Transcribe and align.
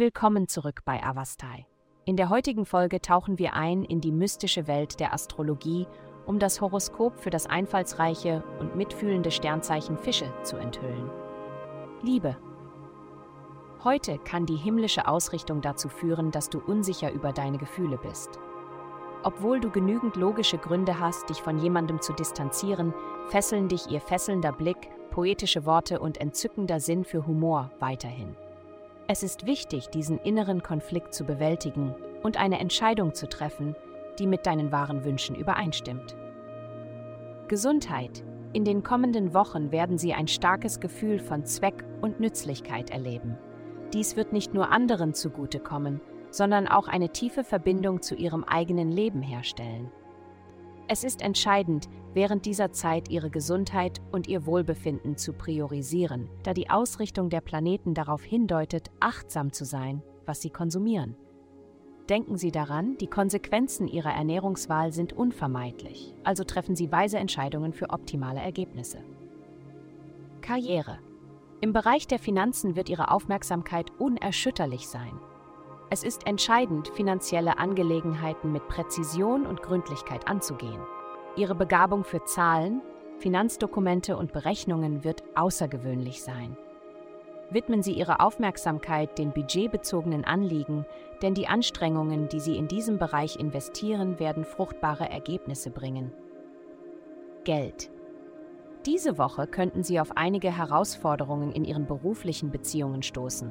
Willkommen 0.00 0.46
zurück 0.46 0.82
bei 0.84 1.02
Avastai. 1.02 1.66
In 2.04 2.16
der 2.16 2.28
heutigen 2.28 2.66
Folge 2.66 3.00
tauchen 3.00 3.36
wir 3.36 3.54
ein 3.54 3.82
in 3.82 4.00
die 4.00 4.12
mystische 4.12 4.68
Welt 4.68 5.00
der 5.00 5.12
Astrologie, 5.12 5.88
um 6.24 6.38
das 6.38 6.60
Horoskop 6.60 7.18
für 7.18 7.30
das 7.30 7.46
einfallsreiche 7.46 8.44
und 8.60 8.76
mitfühlende 8.76 9.32
Sternzeichen 9.32 9.98
Fische 9.98 10.32
zu 10.44 10.56
enthüllen. 10.56 11.10
Liebe. 12.00 12.36
Heute 13.82 14.18
kann 14.18 14.46
die 14.46 14.54
himmlische 14.54 15.08
Ausrichtung 15.08 15.62
dazu 15.62 15.88
führen, 15.88 16.30
dass 16.30 16.48
du 16.48 16.60
unsicher 16.60 17.10
über 17.10 17.32
deine 17.32 17.58
Gefühle 17.58 17.98
bist. 17.98 18.38
Obwohl 19.24 19.58
du 19.58 19.68
genügend 19.68 20.14
logische 20.14 20.58
Gründe 20.58 21.00
hast, 21.00 21.28
dich 21.28 21.42
von 21.42 21.58
jemandem 21.58 22.00
zu 22.00 22.12
distanzieren, 22.12 22.94
fesseln 23.30 23.66
dich 23.66 23.90
ihr 23.90 24.00
fesselnder 24.00 24.52
Blick, 24.52 24.90
poetische 25.10 25.66
Worte 25.66 25.98
und 25.98 26.20
entzückender 26.20 26.78
Sinn 26.78 27.02
für 27.02 27.26
Humor 27.26 27.72
weiterhin. 27.80 28.36
Es 29.10 29.22
ist 29.22 29.46
wichtig, 29.46 29.88
diesen 29.88 30.18
inneren 30.18 30.62
Konflikt 30.62 31.14
zu 31.14 31.24
bewältigen 31.24 31.94
und 32.22 32.36
eine 32.36 32.60
Entscheidung 32.60 33.14
zu 33.14 33.26
treffen, 33.26 33.74
die 34.18 34.26
mit 34.26 34.44
deinen 34.44 34.70
wahren 34.70 35.02
Wünschen 35.02 35.34
übereinstimmt. 35.34 36.14
Gesundheit. 37.48 38.22
In 38.52 38.64
den 38.64 38.82
kommenden 38.82 39.32
Wochen 39.32 39.72
werden 39.72 39.96
Sie 39.96 40.12
ein 40.12 40.28
starkes 40.28 40.78
Gefühl 40.78 41.20
von 41.20 41.46
Zweck 41.46 41.84
und 42.02 42.20
Nützlichkeit 42.20 42.90
erleben. 42.90 43.38
Dies 43.94 44.14
wird 44.14 44.34
nicht 44.34 44.52
nur 44.52 44.70
anderen 44.70 45.14
zugutekommen, 45.14 46.02
sondern 46.30 46.68
auch 46.68 46.86
eine 46.86 47.08
tiefe 47.08 47.44
Verbindung 47.44 48.02
zu 48.02 48.14
Ihrem 48.14 48.44
eigenen 48.44 48.92
Leben 48.92 49.22
herstellen. 49.22 49.90
Es 50.90 51.04
ist 51.04 51.20
entscheidend, 51.20 51.88
während 52.14 52.46
dieser 52.46 52.72
Zeit 52.72 53.10
ihre 53.10 53.28
Gesundheit 53.28 54.00
und 54.10 54.26
ihr 54.26 54.46
Wohlbefinden 54.46 55.18
zu 55.18 55.34
priorisieren, 55.34 56.30
da 56.42 56.54
die 56.54 56.70
Ausrichtung 56.70 57.28
der 57.28 57.42
Planeten 57.42 57.92
darauf 57.92 58.22
hindeutet, 58.22 58.90
achtsam 58.98 59.52
zu 59.52 59.66
sein, 59.66 60.02
was 60.24 60.40
sie 60.40 60.48
konsumieren. 60.48 61.14
Denken 62.08 62.38
Sie 62.38 62.50
daran, 62.50 62.96
die 62.96 63.06
Konsequenzen 63.06 63.86
Ihrer 63.86 64.14
Ernährungswahl 64.14 64.92
sind 64.92 65.12
unvermeidlich, 65.12 66.14
also 66.24 66.42
treffen 66.42 66.74
Sie 66.74 66.90
weise 66.90 67.18
Entscheidungen 67.18 67.74
für 67.74 67.90
optimale 67.90 68.40
Ergebnisse. 68.40 69.04
Karriere. 70.40 71.00
Im 71.60 71.74
Bereich 71.74 72.06
der 72.06 72.18
Finanzen 72.18 72.76
wird 72.76 72.88
Ihre 72.88 73.10
Aufmerksamkeit 73.10 73.90
unerschütterlich 73.98 74.88
sein. 74.88 75.20
Es 75.90 76.04
ist 76.04 76.26
entscheidend, 76.26 76.88
finanzielle 76.88 77.58
Angelegenheiten 77.58 78.52
mit 78.52 78.68
Präzision 78.68 79.46
und 79.46 79.62
Gründlichkeit 79.62 80.28
anzugehen. 80.28 80.80
Ihre 81.34 81.54
Begabung 81.54 82.04
für 82.04 82.22
Zahlen, 82.24 82.82
Finanzdokumente 83.18 84.16
und 84.16 84.32
Berechnungen 84.32 85.02
wird 85.02 85.22
außergewöhnlich 85.34 86.22
sein. 86.22 86.56
Widmen 87.50 87.82
Sie 87.82 87.92
Ihre 87.92 88.20
Aufmerksamkeit 88.20 89.18
den 89.18 89.32
budgetbezogenen 89.32 90.26
Anliegen, 90.26 90.84
denn 91.22 91.32
die 91.32 91.48
Anstrengungen, 91.48 92.28
die 92.28 92.40
Sie 92.40 92.58
in 92.58 92.68
diesem 92.68 92.98
Bereich 92.98 93.36
investieren, 93.36 94.18
werden 94.18 94.44
fruchtbare 94.44 95.08
Ergebnisse 95.08 95.70
bringen. 95.70 96.12
Geld. 97.44 97.90
Diese 98.84 99.16
Woche 99.16 99.46
könnten 99.46 99.82
Sie 99.82 99.98
auf 99.98 100.16
einige 100.16 100.54
Herausforderungen 100.54 101.50
in 101.52 101.64
Ihren 101.64 101.86
beruflichen 101.86 102.50
Beziehungen 102.50 103.02
stoßen. 103.02 103.50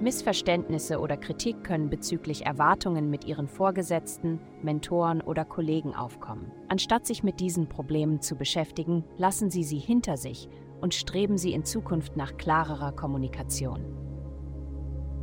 Missverständnisse 0.00 1.00
oder 1.00 1.16
Kritik 1.16 1.64
können 1.64 1.90
bezüglich 1.90 2.46
Erwartungen 2.46 3.10
mit 3.10 3.24
ihren 3.24 3.48
Vorgesetzten, 3.48 4.38
Mentoren 4.62 5.20
oder 5.20 5.44
Kollegen 5.44 5.94
aufkommen. 5.94 6.52
Anstatt 6.68 7.06
sich 7.06 7.24
mit 7.24 7.40
diesen 7.40 7.68
Problemen 7.68 8.20
zu 8.20 8.36
beschäftigen, 8.36 9.04
lassen 9.16 9.50
Sie 9.50 9.64
sie 9.64 9.78
hinter 9.78 10.16
sich 10.16 10.48
und 10.80 10.94
streben 10.94 11.36
Sie 11.36 11.52
in 11.52 11.64
Zukunft 11.64 12.16
nach 12.16 12.36
klarerer 12.36 12.92
Kommunikation. 12.92 13.80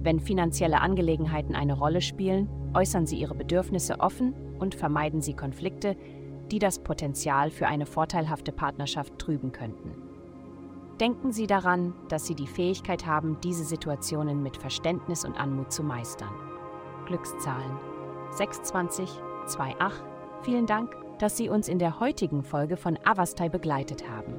Wenn 0.01 0.19
finanzielle 0.19 0.81
Angelegenheiten 0.81 1.55
eine 1.55 1.77
Rolle 1.77 2.01
spielen, 2.01 2.49
äußern 2.73 3.07
Sie 3.07 3.17
Ihre 3.17 3.35
Bedürfnisse 3.35 4.01
offen 4.01 4.33
und 4.59 4.75
vermeiden 4.75 5.21
Sie 5.21 5.33
Konflikte, 5.33 5.95
die 6.51 6.59
das 6.59 6.79
Potenzial 6.79 7.49
für 7.49 7.67
eine 7.67 7.85
vorteilhafte 7.85 8.51
Partnerschaft 8.51 9.17
trüben 9.17 9.51
könnten. 9.51 10.04
Denken 10.99 11.33
Sie 11.33 11.45
daran, 11.45 11.93
dass 12.07 12.25
Sie 12.25 12.35
die 12.35 12.47
Fähigkeit 12.47 13.05
haben, 13.05 13.37
diese 13.43 13.65
Situationen 13.65 14.41
mit 14.41 14.55
Verständnis 14.55 15.25
und 15.25 15.37
Anmut 15.37 15.71
zu 15.71 15.83
meistern. 15.83 16.33
Glückszahlen 17.05 17.77
620 18.31 19.09
28. 19.45 20.03
Vielen 20.41 20.65
Dank, 20.65 20.95
dass 21.19 21.37
Sie 21.37 21.49
uns 21.49 21.67
in 21.67 21.79
der 21.79 21.99
heutigen 21.99 22.43
Folge 22.43 22.77
von 22.77 22.97
Avastai 23.03 23.49
begleitet 23.49 24.09
haben. 24.09 24.33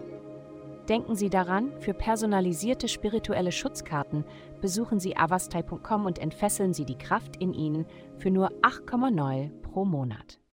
Denken 0.88 1.14
Sie 1.14 1.30
daran, 1.30 1.72
für 1.80 1.94
personalisierte 1.94 2.88
spirituelle 2.88 3.52
Schutzkarten 3.52 4.24
besuchen 4.60 5.00
Sie 5.00 5.16
avastai.com 5.16 6.06
und 6.06 6.18
entfesseln 6.18 6.72
Sie 6.72 6.84
die 6.84 6.98
Kraft 6.98 7.36
in 7.36 7.52
Ihnen 7.52 7.86
für 8.18 8.30
nur 8.30 8.50
8,9 8.62 9.50
pro 9.62 9.84
Monat. 9.84 10.38